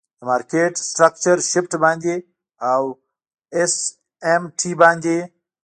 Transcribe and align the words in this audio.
د 0.19 0.21
مارکیټ 0.29 0.73
سټرکچر 0.89 1.37
شفټ 1.51 1.71
باندی 1.83 2.15
او 2.71 2.81
آس 3.61 3.75
آم 4.33 4.43
ټی 4.59 4.71
باندی. 4.81 5.17